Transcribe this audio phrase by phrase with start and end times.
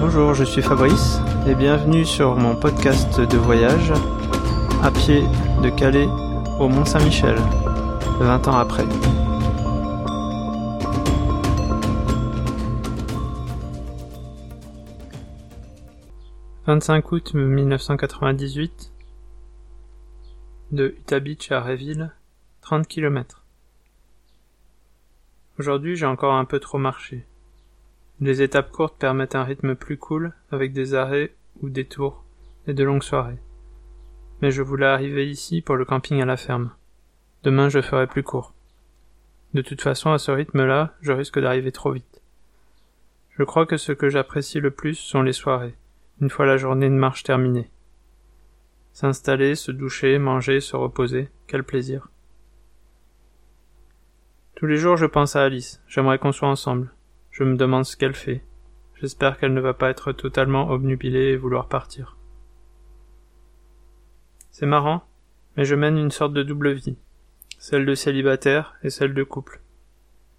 [0.00, 3.92] Bonjour, je suis Fabrice et bienvenue sur mon podcast de voyage
[4.82, 5.20] à pied
[5.62, 6.08] de Calais
[6.58, 7.36] au Mont Saint-Michel,
[8.18, 8.84] 20 ans après.
[16.66, 18.94] «25 août 1998
[20.72, 22.10] de Utah Beach à Réville,
[22.62, 23.44] 30 km.
[25.58, 27.26] Aujourd'hui j'ai encore un peu trop marché.
[28.22, 32.22] Les étapes courtes permettent un rythme plus cool, avec des arrêts ou des tours,
[32.66, 33.40] et de longues soirées.
[34.42, 36.70] Mais je voulais arriver ici pour le camping à la ferme.
[37.44, 38.52] Demain je ferai plus court.
[39.54, 42.20] De toute façon, à ce rythme-là, je risque d'arriver trop vite.
[43.30, 45.74] Je crois que ce que j'apprécie le plus sont les soirées,
[46.20, 47.70] une fois la journée de marche terminée.
[48.92, 52.08] S'installer, se doucher, manger, se reposer, quel plaisir.
[54.56, 56.92] Tous les jours je pense à Alice, j'aimerais qu'on soit ensemble.
[57.30, 58.42] Je me demande ce qu'elle fait.
[58.96, 62.16] J'espère qu'elle ne va pas être totalement obnubilée et vouloir partir.
[64.50, 65.04] C'est marrant,
[65.56, 66.96] mais je mène une sorte de double vie,
[67.58, 69.60] celle de célibataire et celle de couple.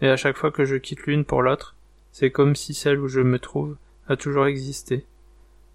[0.00, 1.76] Et à chaque fois que je quitte l'une pour l'autre,
[2.10, 3.76] c'est comme si celle où je me trouve
[4.08, 5.06] a toujours existé.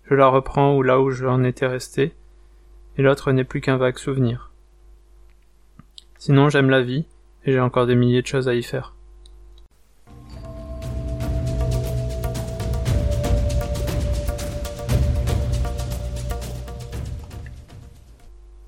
[0.09, 2.13] Je la reprends où là où j'en étais resté,
[2.97, 4.51] et l'autre n'est plus qu'un vague souvenir.
[6.17, 7.05] Sinon j'aime la vie,
[7.45, 8.92] et j'ai encore des milliers de choses à y faire.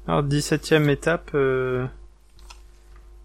[0.08, 1.88] Alors, 17ème étape euh,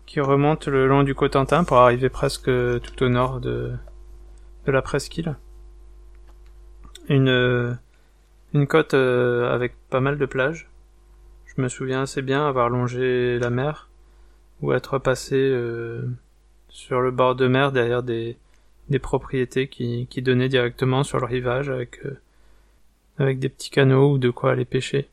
[0.06, 3.72] qui remonte le long du Cotentin pour arriver presque tout au nord de,
[4.64, 5.36] de la presqu'île.
[7.10, 7.74] Une, euh,
[8.54, 10.70] une côte euh, avec pas mal de plages.
[11.44, 13.90] Je me souviens assez bien avoir longé la mer
[14.62, 15.54] ou être passé
[16.68, 18.38] sur le bord de mer derrière des,
[18.88, 22.00] des propriétés qui, qui donnaient directement sur le rivage avec,
[23.18, 25.10] avec des petits canaux ou de quoi aller pêcher.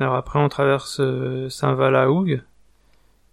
[0.00, 2.42] Alors après, on traverse euh, Saint-Val-à-Hougue,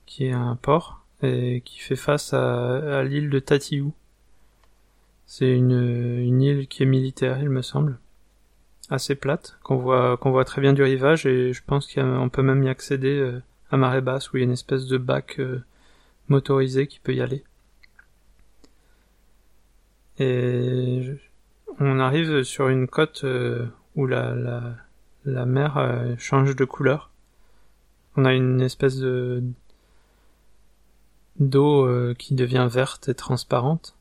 [0.06, 3.94] qui est un port, et qui fait face à, l'île de Tatiou.
[5.26, 7.98] C'est une, île qui est militaire, il me semble.
[8.90, 12.70] Assez plate, qu'on voit, très bien du rivage, et je pense qu'on peut même y
[12.70, 13.42] accéder euh,
[13.72, 15.64] à marée basse, où il y a une espèce de bac euh,
[16.28, 17.46] motorisé qui peut y aller.
[20.20, 21.16] Et
[21.80, 23.24] on arrive sur une côte
[23.96, 24.34] où la,
[25.28, 27.12] la mer euh, change de couleur.
[28.16, 29.44] On a une espèce de
[31.40, 33.96] d'eau euh, qui devient verte et transparente.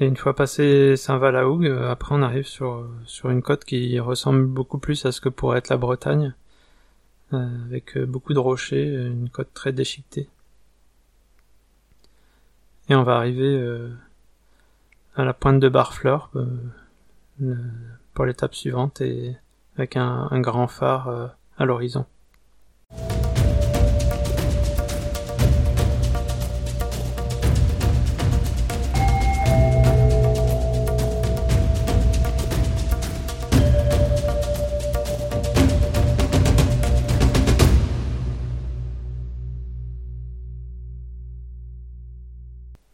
[0.00, 4.46] Et une fois passé Saint-Valahougue, euh, après on arrive sur, sur une côte qui ressemble
[4.46, 6.34] beaucoup plus à ce que pourrait être la Bretagne,
[7.30, 10.28] avec beaucoup de rochers, une côte très déchiquetée.
[12.90, 13.88] Et on va arriver
[15.16, 16.30] à la pointe de Barfleur
[18.12, 19.34] pour l'étape suivante et
[19.76, 21.26] avec un, grand phare euh,
[21.58, 22.06] à l'horizon.